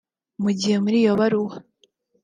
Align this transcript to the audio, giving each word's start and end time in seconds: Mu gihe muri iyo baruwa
Mu 0.43 0.49
gihe 0.59 0.75
muri 0.83 0.97
iyo 1.03 1.13
baruwa 1.19 1.55